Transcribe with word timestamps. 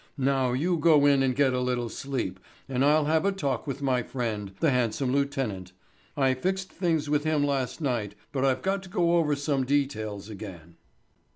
Now 0.17 0.53
you 0.53 0.77
go 0.79 1.05
in 1.05 1.21
and 1.21 1.35
get 1.35 1.53
a 1.53 1.59
little 1.59 1.87
sleep 1.87 2.39
and 2.67 2.83
I'll 2.83 3.05
have 3.05 3.23
a 3.23 3.31
talk 3.31 3.67
with 3.67 3.83
my 3.83 4.01
friend, 4.01 4.51
the 4.59 4.71
handsome 4.71 5.11
lieutenant. 5.11 5.73
I 6.17 6.33
fixed 6.33 6.71
things 6.71 7.07
with 7.07 7.23
him 7.23 7.43
last 7.45 7.81
night, 7.81 8.15
but 8.31 8.43
I've 8.43 8.63
got 8.63 8.81
to 8.81 8.89
go 8.89 9.17
over 9.17 9.35
some 9.35 9.63
details 9.63 10.27
again." 10.27 10.77